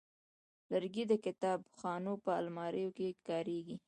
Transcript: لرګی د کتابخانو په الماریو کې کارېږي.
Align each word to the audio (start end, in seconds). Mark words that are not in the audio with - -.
لرګی 0.71 1.03
د 1.07 1.13
کتابخانو 1.25 2.13
په 2.23 2.31
الماریو 2.39 2.89
کې 2.97 3.07
کارېږي. 3.27 3.75